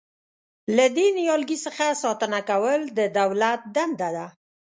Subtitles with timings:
[0.75, 4.27] له دې نیالګي څخه ساتنه کول د دولت دنده ده.